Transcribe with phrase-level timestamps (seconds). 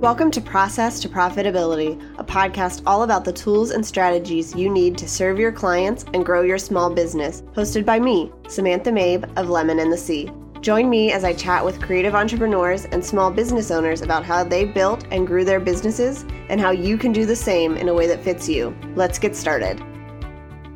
[0.00, 4.96] Welcome to Process to Profitability, a podcast all about the tools and strategies you need
[4.96, 7.42] to serve your clients and grow your small business.
[7.54, 10.32] Hosted by me, Samantha Mabe of Lemon and the Sea.
[10.62, 14.64] Join me as I chat with creative entrepreneurs and small business owners about how they
[14.64, 18.06] built and grew their businesses and how you can do the same in a way
[18.06, 18.74] that fits you.
[18.94, 19.82] Let's get started.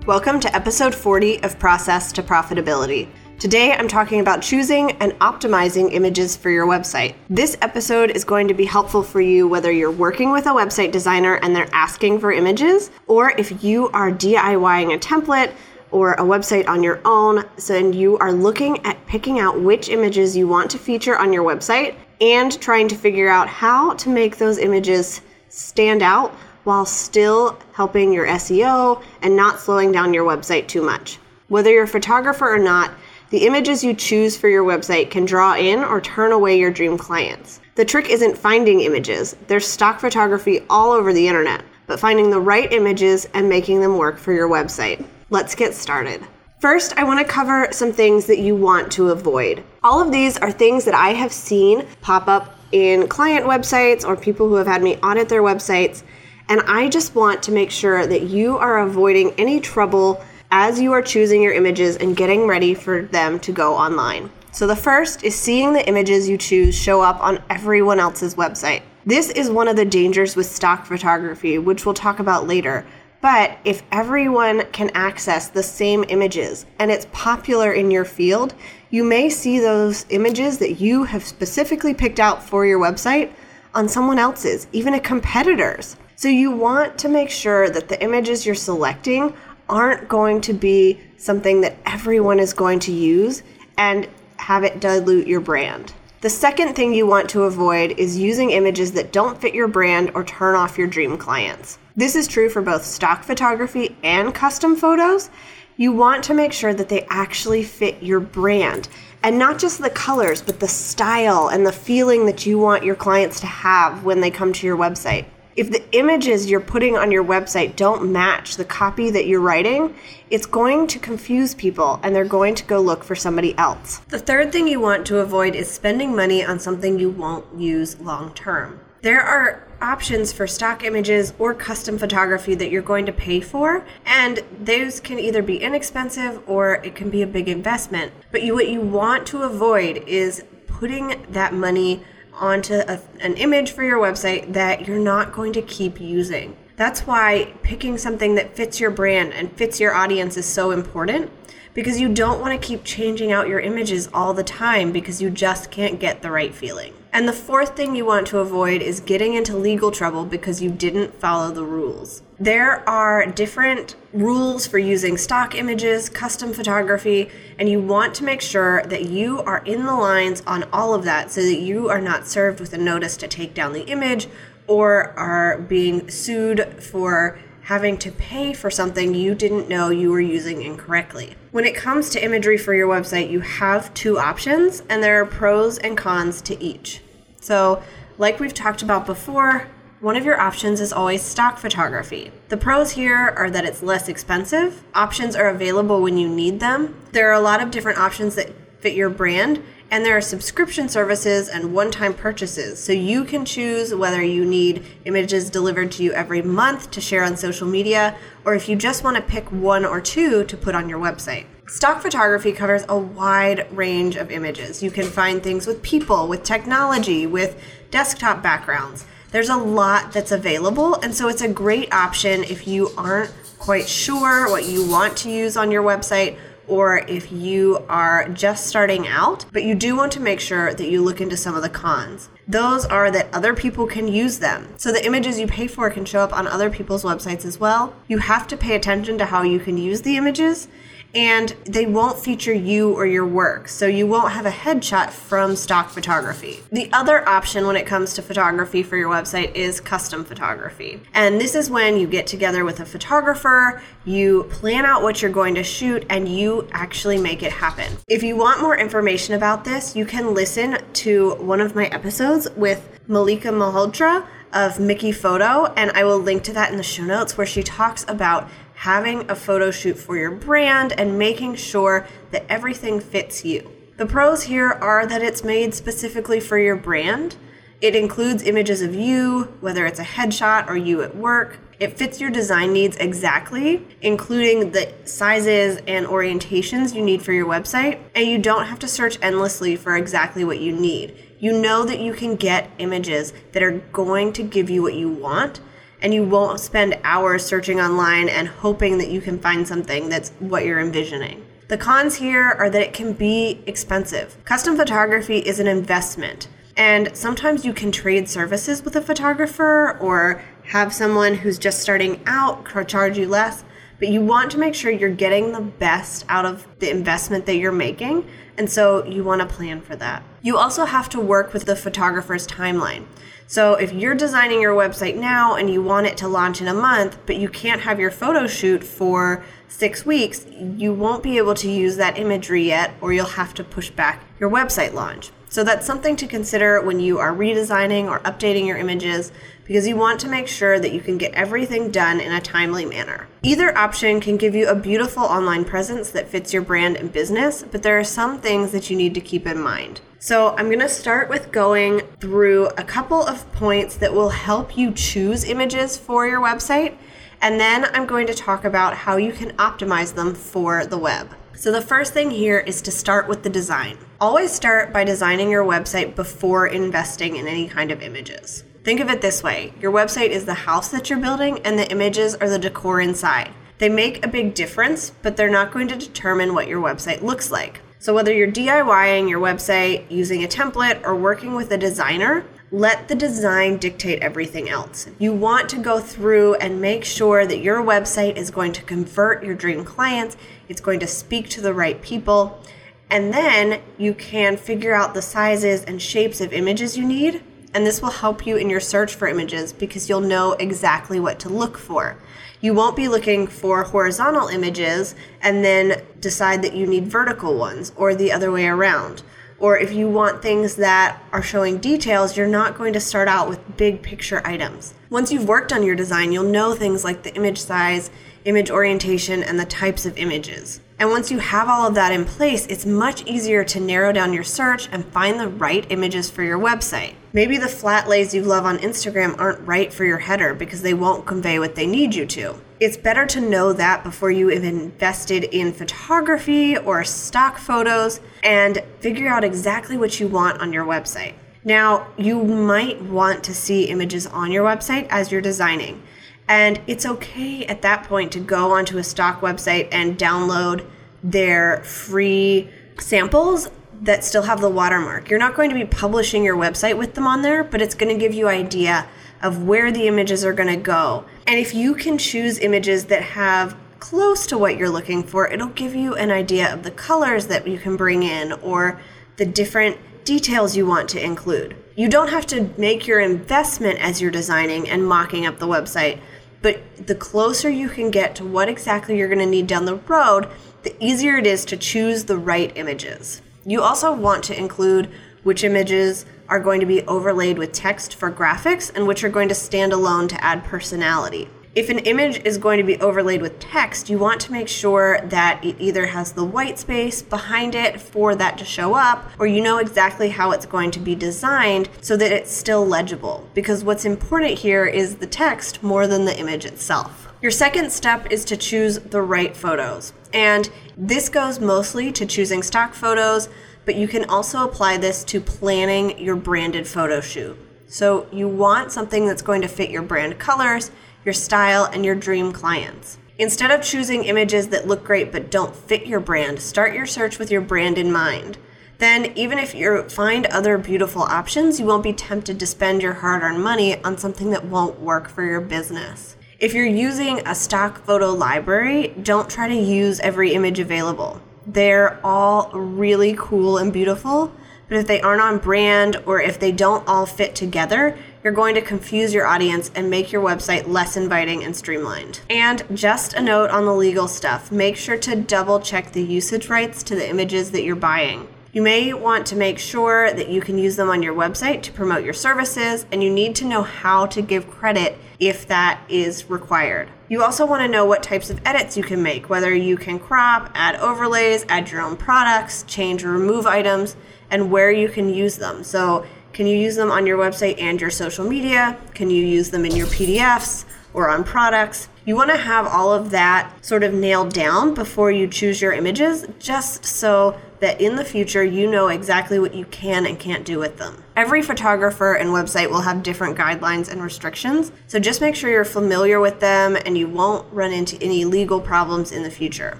[0.06, 3.08] Welcome to episode 40 of Process to Profitability.
[3.44, 7.14] Today, I'm talking about choosing and optimizing images for your website.
[7.28, 10.92] This episode is going to be helpful for you whether you're working with a website
[10.92, 15.52] designer and they're asking for images, or if you are DIYing a template
[15.90, 19.90] or a website on your own, so and you are looking at picking out which
[19.90, 24.08] images you want to feature on your website and trying to figure out how to
[24.08, 26.32] make those images stand out
[26.64, 31.18] while still helping your SEO and not slowing down your website too much.
[31.48, 32.90] Whether you're a photographer or not,
[33.34, 36.96] the images you choose for your website can draw in or turn away your dream
[36.96, 37.58] clients.
[37.74, 42.38] The trick isn't finding images, there's stock photography all over the internet, but finding the
[42.38, 45.04] right images and making them work for your website.
[45.30, 46.24] Let's get started.
[46.60, 49.64] First, I want to cover some things that you want to avoid.
[49.82, 54.16] All of these are things that I have seen pop up in client websites or
[54.16, 56.04] people who have had me audit their websites,
[56.48, 60.24] and I just want to make sure that you are avoiding any trouble
[60.56, 64.30] as you are choosing your images and getting ready for them to go online.
[64.52, 68.82] So, the first is seeing the images you choose show up on everyone else's website.
[69.04, 72.86] This is one of the dangers with stock photography, which we'll talk about later.
[73.20, 78.54] But if everyone can access the same images and it's popular in your field,
[78.90, 83.32] you may see those images that you have specifically picked out for your website
[83.74, 85.96] on someone else's, even a competitor's.
[86.14, 89.34] So you want to make sure that the images you're selecting
[89.68, 93.42] aren't going to be something that everyone is going to use
[93.78, 95.92] and have it dilute your brand.
[96.20, 100.10] The second thing you want to avoid is using images that don't fit your brand
[100.14, 101.78] or turn off your dream clients.
[101.96, 105.28] This is true for both stock photography and custom photos.
[105.76, 108.88] You want to make sure that they actually fit your brand
[109.22, 112.94] and not just the colors, but the style and the feeling that you want your
[112.94, 115.26] clients to have when they come to your website
[115.56, 119.94] if the images you're putting on your website don't match the copy that you're writing,
[120.30, 123.98] it's going to confuse people and they're going to go look for somebody else.
[124.08, 127.98] The third thing you want to avoid is spending money on something you won't use
[128.00, 128.80] long term.
[129.02, 133.84] There are options for stock images or custom photography that you're going to pay for,
[134.06, 138.12] and those can either be inexpensive or it can be a big investment.
[138.32, 142.02] But you, what you want to avoid is putting that money
[142.38, 146.56] onto a, an image for your website that you're not going to keep using.
[146.76, 151.30] That's why picking something that fits your brand and fits your audience is so important
[151.74, 155.28] because you don't want to keep changing out your images all the time because you
[155.28, 156.94] just can't get the right feeling.
[157.12, 160.70] And the fourth thing you want to avoid is getting into legal trouble because you
[160.70, 162.22] didn't follow the rules.
[162.40, 168.40] There are different rules for using stock images, custom photography, and you want to make
[168.40, 172.00] sure that you are in the lines on all of that so that you are
[172.00, 174.26] not served with a notice to take down the image
[174.66, 180.20] or are being sued for having to pay for something you didn't know you were
[180.20, 181.34] using incorrectly.
[181.50, 185.26] When it comes to imagery for your website, you have two options, and there are
[185.26, 187.00] pros and cons to each.
[187.40, 187.82] So,
[188.18, 189.68] like we've talked about before,
[190.00, 192.30] one of your options is always stock photography.
[192.50, 196.94] The pros here are that it's less expensive, options are available when you need them.
[197.12, 199.62] There are a lot of different options that fit your brand,
[199.94, 202.82] and there are subscription services and one time purchases.
[202.82, 207.22] So you can choose whether you need images delivered to you every month to share
[207.22, 210.74] on social media, or if you just want to pick one or two to put
[210.74, 211.46] on your website.
[211.68, 214.82] Stock photography covers a wide range of images.
[214.82, 217.62] You can find things with people, with technology, with
[217.92, 219.04] desktop backgrounds.
[219.30, 223.88] There's a lot that's available, and so it's a great option if you aren't quite
[223.88, 226.36] sure what you want to use on your website
[226.68, 230.88] or if you are just starting out, but you do want to make sure that
[230.88, 232.28] you look into some of the cons.
[232.46, 234.68] Those are that other people can use them.
[234.76, 237.94] So the images you pay for can show up on other people's websites as well.
[238.08, 240.68] You have to pay attention to how you can use the images
[241.14, 243.68] and they won't feature you or your work.
[243.68, 246.60] So you won't have a headshot from stock photography.
[246.72, 251.00] The other option when it comes to photography for your website is custom photography.
[251.14, 255.30] And this is when you get together with a photographer, you plan out what you're
[255.30, 257.96] going to shoot, and you actually make it happen.
[258.08, 262.48] If you want more information about this, you can listen to one of my episodes
[262.56, 267.02] with Mallika Malhotra of Mickey Photo, and I will link to that in the show
[267.02, 268.48] notes where she talks about
[268.84, 273.72] having a photo shoot for your brand and making sure that everything fits you.
[273.96, 277.34] The pros here are that it's made specifically for your brand.
[277.80, 281.60] It includes images of you, whether it's a headshot or you at work.
[281.80, 287.46] It fits your design needs exactly, including the sizes and orientations you need for your
[287.46, 291.16] website, and you don't have to search endlessly for exactly what you need.
[291.38, 295.08] You know that you can get images that are going to give you what you
[295.08, 295.62] want,
[296.04, 300.30] and you won't spend hours searching online and hoping that you can find something that's
[300.38, 301.42] what you're envisioning.
[301.68, 304.36] The cons here are that it can be expensive.
[304.44, 306.46] Custom photography is an investment.
[306.76, 312.20] And sometimes you can trade services with a photographer or have someone who's just starting
[312.26, 313.64] out charge you less,
[313.98, 317.56] but you want to make sure you're getting the best out of the investment that
[317.56, 318.28] you're making.
[318.58, 320.22] And so you want to plan for that.
[320.42, 323.06] You also have to work with the photographer's timeline.
[323.46, 326.74] So if you're designing your website now and you want it to launch in a
[326.74, 331.54] month, but you can't have your photo shoot for six weeks, you won't be able
[331.54, 335.30] to use that imagery yet, or you'll have to push back your website launch.
[335.48, 339.30] So that's something to consider when you are redesigning or updating your images
[339.64, 342.84] because you want to make sure that you can get everything done in a timely
[342.84, 343.28] manner.
[343.42, 347.62] Either option can give you a beautiful online presence that fits your brand and business,
[347.70, 350.00] but there are some things that you need to keep in mind.
[350.26, 354.74] So, I'm going to start with going through a couple of points that will help
[354.74, 356.96] you choose images for your website,
[357.42, 361.34] and then I'm going to talk about how you can optimize them for the web.
[361.52, 363.98] So, the first thing here is to start with the design.
[364.18, 368.64] Always start by designing your website before investing in any kind of images.
[368.82, 371.90] Think of it this way your website is the house that you're building, and the
[371.90, 373.52] images are the decor inside.
[373.76, 377.50] They make a big difference, but they're not going to determine what your website looks
[377.50, 377.82] like.
[378.04, 383.08] So, whether you're DIYing your website using a template or working with a designer, let
[383.08, 385.06] the design dictate everything else.
[385.18, 389.42] You want to go through and make sure that your website is going to convert
[389.42, 390.36] your dream clients,
[390.68, 392.60] it's going to speak to the right people,
[393.08, 397.42] and then you can figure out the sizes and shapes of images you need.
[397.72, 401.38] And this will help you in your search for images because you'll know exactly what
[401.40, 402.18] to look for.
[402.60, 407.92] You won't be looking for horizontal images and then decide that you need vertical ones
[407.94, 409.22] or the other way around
[409.58, 413.48] or if you want things that are showing details, you're not going to start out
[413.48, 414.94] with big picture items.
[415.10, 418.10] Once you've worked on your design, you'll know things like the image size,
[418.44, 420.80] image orientation, and the types of images.
[420.98, 424.32] And once you have all of that in place, it's much easier to narrow down
[424.32, 427.14] your search and find the right images for your website.
[427.32, 430.94] Maybe the flat lays you love on Instagram aren't right for your header because they
[430.94, 432.60] won't convey what they need you to.
[432.84, 438.82] It's better to know that before you have invested in photography or stock photos and
[439.00, 441.32] figure out exactly what you want on your website.
[441.64, 446.02] Now, you might want to see images on your website as you're designing.
[446.46, 450.86] And it's okay at that point to go onto a stock website and download
[451.22, 453.70] their free samples
[454.02, 455.30] that still have the watermark.
[455.30, 458.12] You're not going to be publishing your website with them on there, but it's going
[458.14, 459.08] to give you idea
[459.44, 461.24] of where the images are going to go.
[461.46, 465.68] And if you can choose images that have close to what you're looking for, it'll
[465.68, 468.98] give you an idea of the colors that you can bring in or
[469.36, 471.76] the different details you want to include.
[471.94, 476.20] You don't have to make your investment as you're designing and mocking up the website,
[476.62, 479.96] but the closer you can get to what exactly you're going to need down the
[479.96, 480.48] road,
[480.84, 483.42] the easier it is to choose the right images.
[483.66, 485.10] You also want to include
[485.42, 486.24] which images
[486.54, 489.92] are going to be overlaid with text for graphics and which are going to stand
[489.92, 494.16] alone to add personality if an image is going to be overlaid with text, you
[494.16, 498.56] want to make sure that it either has the white space behind it for that
[498.58, 502.30] to show up, or you know exactly how it's going to be designed so that
[502.30, 503.48] it's still legible.
[503.54, 507.32] Because what's important here is the text more than the image itself.
[507.42, 510.12] Your second step is to choose the right photos.
[510.32, 513.48] And this goes mostly to choosing stock photos,
[513.84, 517.56] but you can also apply this to planning your branded photo shoot.
[517.86, 520.90] So you want something that's going to fit your brand colors
[521.24, 523.18] your style, and your dream clients.
[523.38, 527.38] Instead of choosing images that look great but don't fit your brand, start your search
[527.38, 528.58] with your brand in mind.
[528.98, 533.14] Then, even if you find other beautiful options, you won't be tempted to spend your
[533.14, 536.36] hard earned money on something that won't work for your business.
[536.60, 541.42] If you're using a stock photo library, don't try to use every image available.
[541.66, 544.52] They're all really cool and beautiful,
[544.88, 548.74] but if they aren't on brand or if they don't all fit together, you're going
[548.74, 552.40] to confuse your audience and make your website less inviting and streamlined.
[552.50, 556.68] And just a note on the legal stuff make sure to double check the usage
[556.68, 558.46] rights to the images that you're buying.
[558.74, 561.92] You may want to make sure that you can use them on your website to
[561.92, 566.50] promote your services, and you need to know how to give credit if that is
[566.50, 567.08] required.
[567.28, 570.18] You also want to know what types of edits you can make, whether you can
[570.18, 574.16] crop, add overlays, add your own products, change or remove items,
[574.50, 575.84] and where you can use them.
[575.84, 578.96] So Can you use them on your website and your social media?
[579.12, 582.08] Can you use them in your PDFs or on products?
[582.24, 585.92] You want to have all of that sort of nailed down before you choose your
[585.92, 590.64] images, just so that in the future you know exactly what you can and can't
[590.64, 591.22] do with them.
[591.36, 595.84] Every photographer and website will have different guidelines and restrictions, so just make sure you're
[595.84, 599.98] familiar with them and you won't run into any legal problems in the future.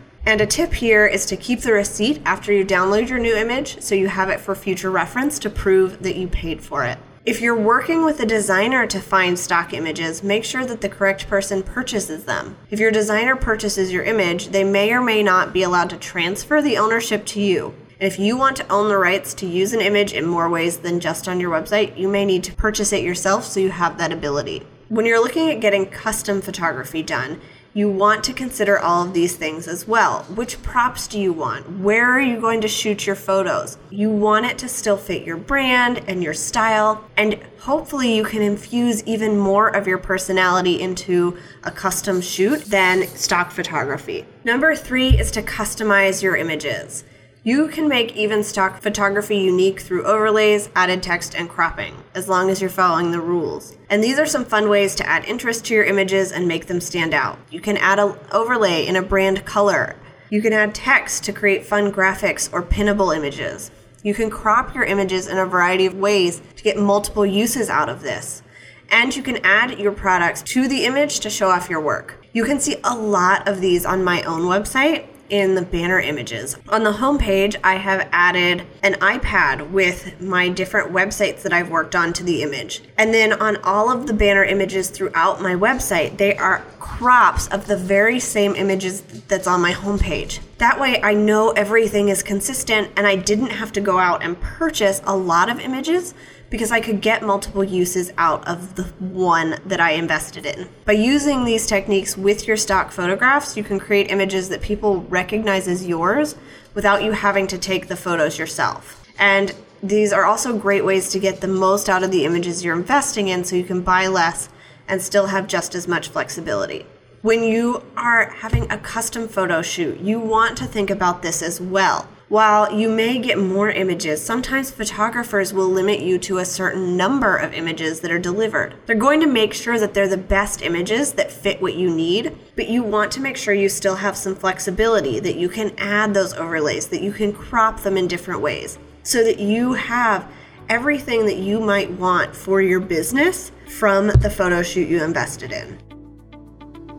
[0.24, 3.82] And a tip here is to keep the receipt after you download your new image
[3.82, 6.96] so you have it for future reference to prove that you paid for it.
[7.26, 11.26] If you're working with a designer to find stock images, make sure that the correct
[11.26, 12.59] person purchases them.
[12.71, 16.61] If your designer purchases your image, they may or may not be allowed to transfer
[16.61, 17.75] the ownership to you.
[17.99, 20.76] And if you want to own the rights to use an image in more ways
[20.76, 23.97] than just on your website, you may need to purchase it yourself so you have
[23.97, 24.66] that ability.
[24.90, 27.40] When you're looking at getting custom photography done,
[27.75, 30.23] you want to consider all of these things as well.
[30.35, 31.81] Which props do you want?
[31.81, 33.76] Where are you going to shoot your photos?
[33.90, 38.43] You want it to still fit your brand and your style, and hopefully, you can
[38.43, 44.25] infuse even more of your personality into a custom shoot than stock photography.
[44.45, 47.02] Number three is to customize your images.
[47.46, 52.48] You can make even stock photography unique through overlays, added text, and cropping, as long
[52.48, 53.76] as you're following the rules.
[53.90, 56.80] And these are some fun ways to add interest to your images and make them
[56.80, 57.38] stand out.
[57.50, 59.94] You can add an overlay in a brand color.
[60.30, 63.70] You can add text to create fun graphics or pinnable images.
[64.02, 67.90] You can crop your images in a variety of ways to get multiple uses out
[67.90, 68.42] of this.
[68.90, 72.24] And you can add your products to the image to show off your work.
[72.32, 76.56] You can see a lot of these on my own website in the banner images.
[76.68, 81.96] On the homepage, I have added an iPad with my different websites that I've worked
[81.96, 82.82] on to the image.
[82.96, 87.66] And then on all of the banner images throughout my website, they are crops of
[87.66, 90.38] the very same images that's on my homepage.
[90.58, 94.40] That way, I know everything is consistent and I didn't have to go out and
[94.40, 96.14] purchase a lot of images
[96.54, 100.68] because I could get multiple uses out of the one that I invested in.
[100.84, 105.66] By using these techniques with your stock photographs, you can create images that people recognize
[105.66, 106.37] as yours
[106.73, 109.04] without you having to take the photos yourself.
[109.18, 112.78] And these are also great ways to get the most out of the images you're
[112.78, 114.49] investing in so you can buy less
[114.87, 116.87] and still have just as much flexibility.
[117.23, 121.61] When you are having a custom photo shoot, you want to think about this as
[121.61, 122.06] well.
[122.34, 127.36] While you may get more images, sometimes photographers will limit you to a certain number
[127.36, 128.74] of images that are delivered.
[128.86, 132.36] They're going to make sure that they're the best images that fit what you need,
[132.56, 136.12] but you want to make sure you still have some flexibility, that you can add
[136.12, 140.28] those overlays, that you can crop them in different ways, so that you have
[140.68, 145.78] everything that you might want for your business from the photo shoot you invested in.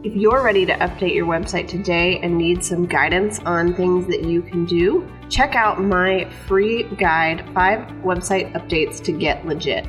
[0.06, 4.24] If you're ready to update your website today and need some guidance on things that
[4.24, 9.88] you can do, check out my free guide, Five Website Updates to Get Legit.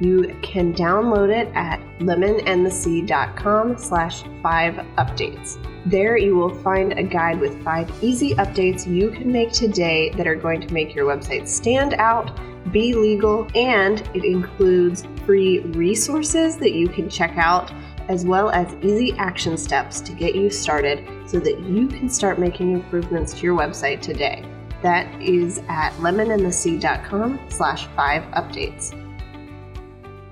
[0.00, 5.62] You can download it at lemonandthesea.com slash five updates.
[5.84, 10.26] There you will find a guide with five easy updates you can make today that
[10.26, 12.40] are going to make your website stand out,
[12.72, 17.70] be legal, and it includes free resources that you can check out
[18.08, 22.38] as well as easy action steps to get you started so that you can start
[22.38, 24.44] making improvements to your website today.
[24.82, 28.94] That is at lemonandthesea.com slash five updates.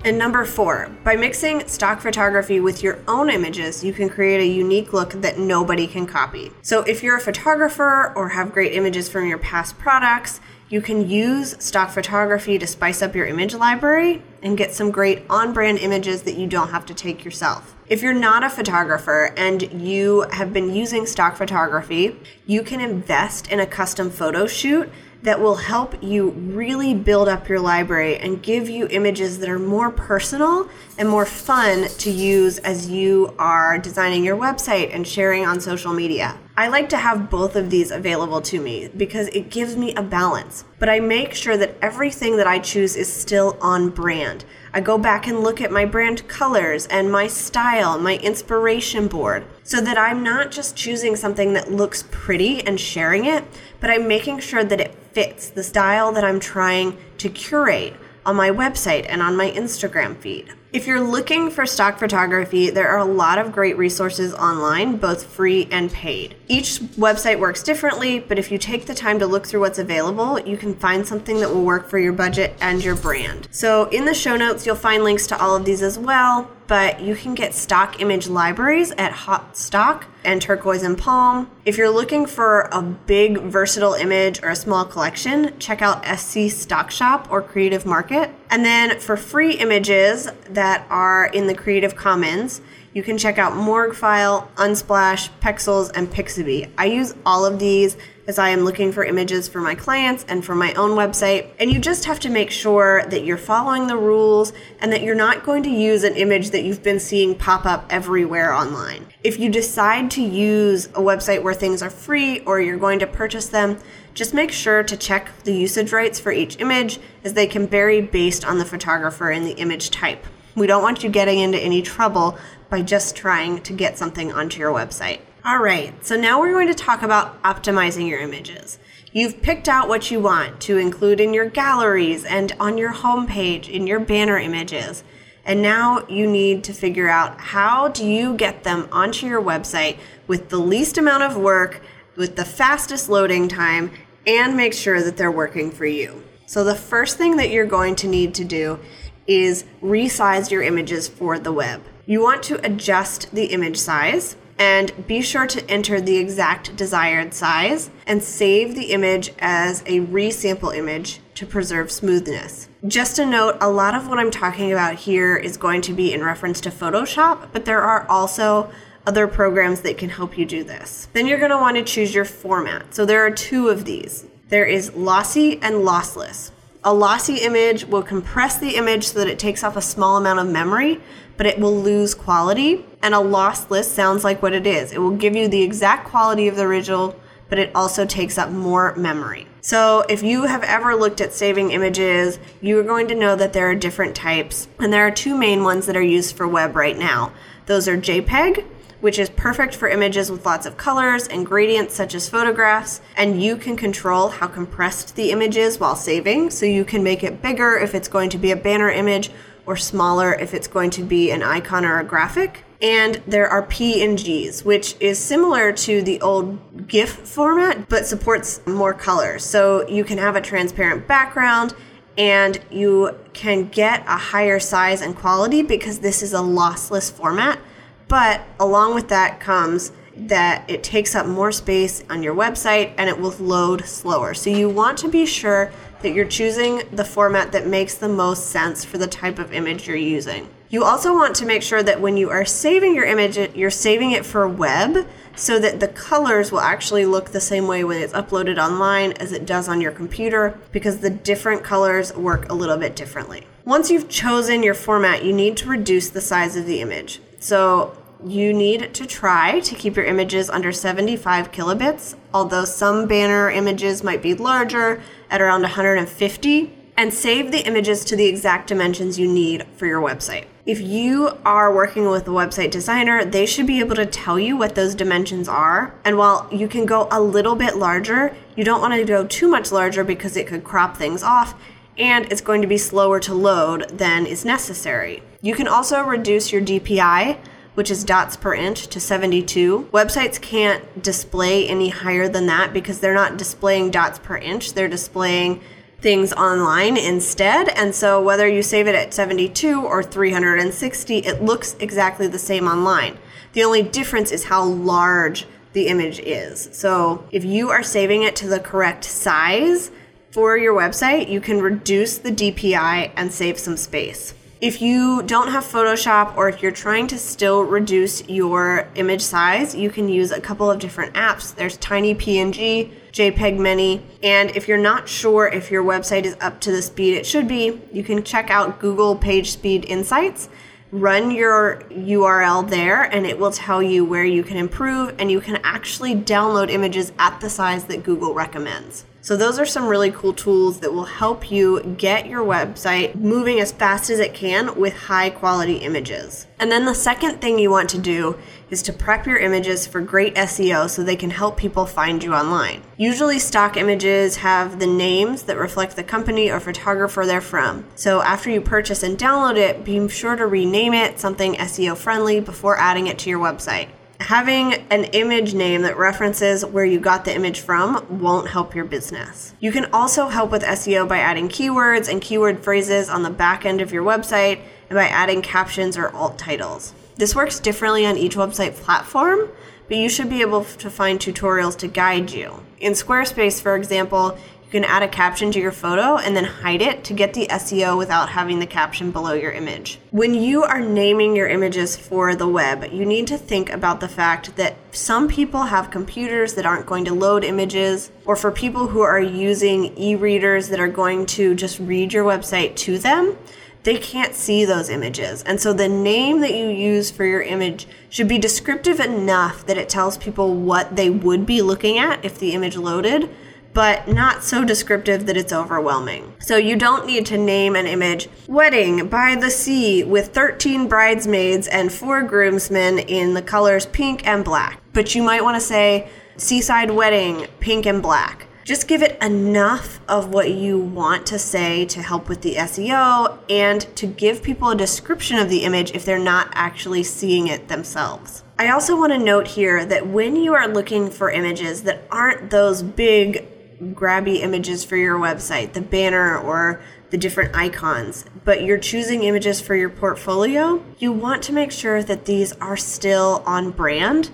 [0.05, 4.47] And number four, by mixing stock photography with your own images, you can create a
[4.47, 6.51] unique look that nobody can copy.
[6.61, 11.09] So if you're a photographer or have great images from your past products, you can
[11.09, 15.79] use stock photography to spice up your image library and get some great on brand
[15.79, 17.73] images that you don't have to take yourself.
[17.87, 23.49] If you're not a photographer and you have been using stock photography, you can invest
[23.49, 24.91] in a custom photo shoot
[25.27, 29.59] that will help you really build up your library and give you images that are
[29.59, 35.45] more personal and more fun to use as you are designing your website and sharing
[35.45, 36.37] on social media.
[36.55, 40.01] I like to have both of these available to me because it gives me a
[40.01, 44.45] balance, but I make sure that everything that I choose is still on brand.
[44.73, 49.45] I go back and look at my brand colors and my style, my inspiration board,
[49.63, 53.43] so that I'm not just choosing something that looks pretty and sharing it,
[53.79, 58.35] but I'm making sure that it fits the style that I'm trying to curate on
[58.35, 60.53] my website and on my Instagram feed.
[60.71, 65.25] If you're looking for stock photography, there are a lot of great resources online, both
[65.25, 66.35] free and paid.
[66.49, 70.39] Each website works differently, but if you take the time to look through what's available,
[70.39, 73.49] you can find something that will work for your budget and your brand.
[73.51, 77.01] So, in the show notes, you'll find links to all of these as well, but
[77.01, 81.49] you can get stock image libraries at Haute Stock and Turquoise and Palm.
[81.65, 86.49] If you're looking for a big, versatile image or a small collection, check out SC
[86.49, 88.31] Stockshop or Creative Market.
[88.49, 92.61] And then for free images that are in the Creative Commons,
[92.97, 96.67] you can check out Morguefile, Unsplash, Pexels, and Pixabay.
[96.79, 100.43] I use all of these as I am looking for images for my clients and
[100.43, 101.51] for my own website.
[101.59, 105.13] And you just have to make sure that you're following the rules and that you're
[105.13, 109.05] not going to use an image that you've been seeing pop up everywhere online.
[109.23, 113.07] If you decide to use a website where things are free or you're going to
[113.07, 113.77] purchase them,
[114.15, 118.01] just make sure to check the usage rights for each image as they can vary
[118.01, 120.25] based on the photographer and the image type.
[120.57, 122.35] We don't want you getting into any trouble
[122.69, 125.19] by just trying to get something onto your website.
[125.45, 128.79] All right, so now we're going to talk about optimizing your images.
[129.13, 133.69] You've picked out what you want to include in your galleries and on your homepage
[133.69, 135.03] in your banner images.
[135.45, 139.97] And now you need to figure out how do you get them onto your website
[140.27, 141.81] with the least amount of work,
[142.17, 143.91] with the fastest loading time,
[144.27, 146.21] and make sure that they're working for you.
[146.45, 148.79] So the first thing that you're going to need to do
[149.27, 151.83] is resize your images for the web.
[152.05, 157.33] You want to adjust the image size and be sure to enter the exact desired
[157.33, 162.67] size and save the image as a resample image to preserve smoothness.
[162.87, 166.13] Just a note, a lot of what I'm talking about here is going to be
[166.13, 168.71] in reference to Photoshop, but there are also
[169.05, 171.07] other programs that can help you do this.
[171.13, 172.93] Then you're going to want to choose your format.
[172.93, 174.25] So there are two of these.
[174.49, 176.51] There is lossy and lossless.
[176.87, 180.39] A lossy image will compress the image so that it takes up a small amount
[180.39, 181.01] of memory,
[181.35, 182.85] but it will lose quality.
[183.01, 184.93] And a lossless sounds like what it is.
[184.93, 188.51] It will give you the exact quality of the original, but it also takes up
[188.51, 189.47] more memory.
[189.59, 193.51] So if you have ever looked at saving images, you are going to know that
[193.51, 196.73] there are different types, and there are two main ones that are used for web
[196.73, 197.33] right now.
[197.65, 198.63] Those are JPEG,
[198.99, 203.01] which is perfect for images with lots of colors and gradients such as photographs.
[203.15, 206.49] And you can control how compressed the image is while saving.
[206.49, 209.31] So you can make it bigger if it's going to be a banner image
[209.65, 212.63] or smaller if it's going to be an icon or a graphic.
[212.81, 218.93] And there are PNGs, which is similar to the old GIF format, but supports more
[218.93, 219.43] colors.
[219.43, 221.75] So you can have a transparent background
[222.17, 227.59] and you can get a higher size and quality because this is a lossless format.
[228.07, 233.09] But along with that comes that it takes up more space on your website and
[233.09, 234.33] it will load slower.
[234.33, 238.47] So you want to be sure that you're choosing the format that makes the most
[238.47, 240.49] sense for the type of image you're using.
[240.69, 244.11] You also want to make sure that when you are saving your image, you're saving
[244.11, 248.13] it for web so that the colors will actually look the same way when it's
[248.13, 252.77] uploaded online as it does on your computer because the different colors work a little
[252.77, 253.47] bit differently.
[253.65, 257.21] Once you've chosen your format, you need to reduce the size of the image.
[257.39, 257.95] So
[258.25, 264.03] you need to try to keep your images under 75 kilobits, although some banner images
[264.03, 269.31] might be larger at around 150, and save the images to the exact dimensions you
[269.31, 270.45] need for your website.
[270.65, 274.57] If you are working with a website designer, they should be able to tell you
[274.57, 275.93] what those dimensions are.
[276.03, 279.47] And while you can go a little bit larger, you don't want to go too
[279.47, 281.53] much larger because it could crop things off
[281.97, 285.23] and it's going to be slower to load than is necessary.
[285.41, 287.37] You can also reduce your DPI
[287.77, 289.89] which is dots per inch, to 72.
[289.93, 294.87] Websites can't display any higher than that because they're not displaying dots per inch, they're
[294.87, 295.61] displaying
[296.01, 297.69] things online instead.
[297.69, 302.67] And so whether you save it at 72 or 360, it looks exactly the same
[302.67, 303.19] online.
[303.53, 306.69] The only difference is how large the image is.
[306.71, 309.91] So if you are saving it to the correct size
[310.31, 314.33] for your website, you can reduce the DPI and save some space.
[314.59, 319.75] If you don't have Photoshop or if you're trying to still reduce your image size,
[319.75, 321.53] you can use a couple of different apps.
[321.53, 326.71] There's TinyPNG, JPEG Mini, and if you're not sure if your website is up to
[326.71, 330.49] the speed it should be, you can check out Google PageSpeed Insights.
[330.91, 335.39] Run your URL there and it will tell you where you can improve, and you
[335.39, 339.05] can actually download images at the size that Google recommends.
[339.27, 343.59] So, those are some really cool tools that will help you get your website moving
[343.59, 346.47] as fast as it can with high quality images.
[346.59, 348.37] And then the second thing you want to do
[348.69, 352.33] is to prep your images for great SEO so they can help people find you
[352.33, 352.83] online.
[352.95, 357.83] Usually, stock images have the names that reflect the company or photographer they're from.
[357.95, 362.39] So, after you purchase and download it, be sure to rename it something SEO friendly
[362.39, 367.25] before adding it to your website having an image name that references where you got
[367.25, 369.53] the image from won't help your business.
[369.59, 373.65] You can also help with SEO by adding keywords and keyword phrases on the back
[373.65, 376.93] end of your website and by adding captions or alt titles.
[377.15, 379.49] This works differently on each website platform,
[379.87, 382.63] but you should be able to find tutorials to guide you.
[382.79, 386.81] In Squarespace, for example, you can add a caption to your photo and then hide
[386.81, 389.97] it to get the SEO without having the caption below your image.
[390.11, 394.09] When you are naming your images for the web, you need to think about the
[394.09, 398.87] fact that some people have computers that aren't going to load images, or for people
[398.87, 403.37] who are using e readers that are going to just read your website to them
[403.83, 405.43] they can't see those images.
[405.43, 409.77] And so the name that you use for your image should be descriptive enough that
[409.77, 413.29] it tells people what they would be looking at if the image loaded,
[413.77, 416.33] but not so descriptive that it's overwhelming.
[416.39, 421.67] So you don't need to name an image Wedding by the Sea with 13 bridesmaids
[421.67, 424.81] and four groomsmen in the colors pink and black.
[424.93, 428.47] But you might want to say Seaside Wedding, pink and black.
[428.63, 433.37] Just give it enough of what you want to say to help with the SEO
[433.47, 437.67] and to give people a description of the image if they're not actually seeing it
[437.67, 438.43] themselves.
[438.57, 442.49] I also want to note here that when you are looking for images that aren't
[442.49, 443.47] those big
[443.81, 449.61] grabby images for your website, the banner or the different icons, but you're choosing images
[449.61, 454.31] for your portfolio, you want to make sure that these are still on brand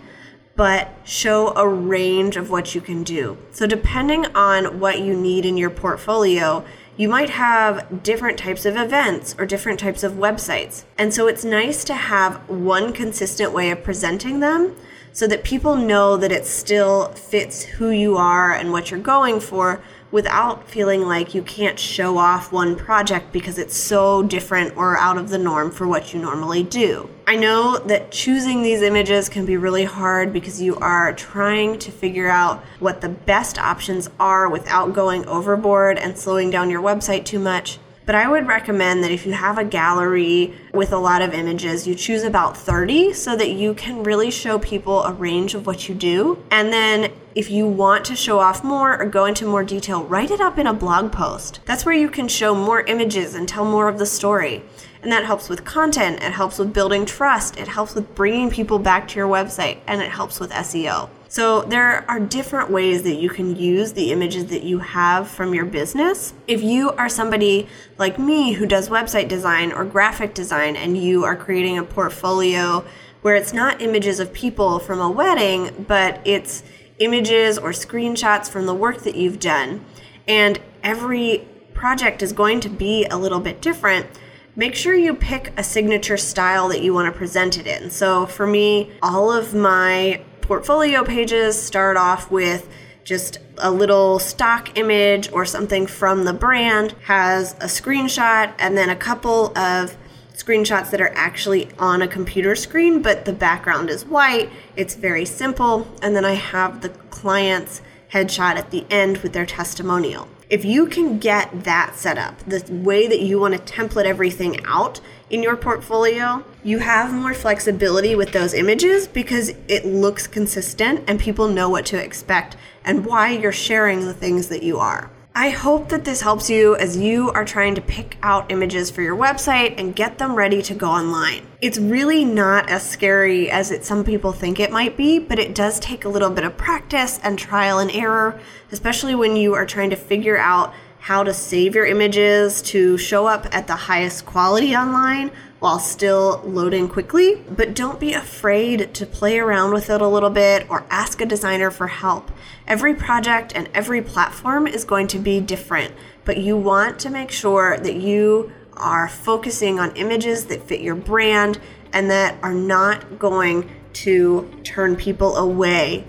[0.55, 3.37] but show a range of what you can do.
[3.51, 6.63] So, depending on what you need in your portfolio,
[6.95, 10.83] you might have different types of events or different types of websites.
[10.97, 14.75] And so, it's nice to have one consistent way of presenting them
[15.13, 19.39] so that people know that it still fits who you are and what you're going
[19.39, 19.81] for
[20.13, 25.17] without feeling like you can't show off one project because it's so different or out
[25.17, 27.09] of the norm for what you normally do.
[27.25, 31.91] I know that choosing these images can be really hard because you are trying to
[31.91, 37.25] figure out what the best options are without going overboard and slowing down your website
[37.25, 37.79] too much.
[38.05, 41.87] But I would recommend that if you have a gallery with a lot of images,
[41.87, 45.87] you choose about 30 so that you can really show people a range of what
[45.87, 46.43] you do.
[46.51, 50.29] And then if you want to show off more or go into more detail, write
[50.29, 51.59] it up in a blog post.
[51.65, 54.63] That's where you can show more images and tell more of the story.
[55.01, 58.79] And that helps with content, it helps with building trust, it helps with bringing people
[58.79, 61.09] back to your website, and it helps with SEO.
[61.27, 65.55] So there are different ways that you can use the images that you have from
[65.55, 66.35] your business.
[66.47, 67.67] If you are somebody
[67.97, 72.85] like me who does website design or graphic design and you are creating a portfolio
[73.23, 76.61] where it's not images of people from a wedding, but it's
[76.99, 79.83] images or screenshots from the work that you've done,
[80.27, 84.07] and every project is going to be a little bit different
[84.55, 87.89] make sure you pick a signature style that you want to present it in.
[87.89, 92.69] So for me, all of my portfolio pages start off with
[93.03, 98.89] just a little stock image or something from the brand, has a screenshot, and then
[98.89, 99.97] a couple of
[100.43, 104.49] screenshots that are actually on a computer screen, but the background is white.
[104.75, 105.87] It's very simple.
[106.01, 110.27] And then I have the client's headshot at the end with their testimonial.
[110.49, 114.63] If you can get that set up, the way that you want to template everything
[114.65, 121.03] out in your portfolio, you have more flexibility with those images because it looks consistent
[121.07, 125.09] and people know what to expect and why you're sharing the things that you are.
[125.35, 129.01] I hope that this helps you as you are trying to pick out images for
[129.01, 131.47] your website and get them ready to go online.
[131.59, 135.55] It's really not as scary as it some people think it might be, but it
[135.55, 138.39] does take a little bit of practice and trial and error,
[138.71, 143.25] especially when you are trying to figure out how to save your images to show
[143.25, 145.31] up at the highest quality online
[145.63, 147.35] while still loading quickly.
[147.49, 151.25] But don't be afraid to play around with it a little bit or ask a
[151.25, 152.31] designer for help.
[152.67, 155.93] Every project and every platform is going to be different,
[156.25, 160.95] but you want to make sure that you are focusing on images that fit your
[160.95, 161.61] brand
[161.93, 166.05] and that are not going to turn people away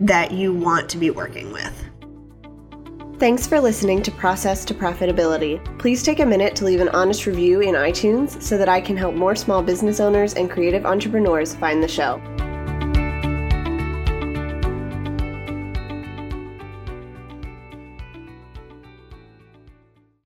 [0.00, 1.85] that you want to be working with.
[3.18, 5.58] Thanks for listening to Process to Profitability.
[5.78, 8.94] Please take a minute to leave an honest review in iTunes so that I can
[8.94, 12.20] help more small business owners and creative entrepreneurs find the show.